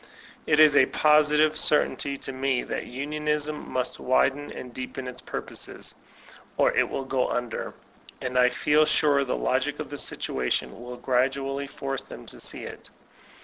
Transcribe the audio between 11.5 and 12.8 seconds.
force them to see it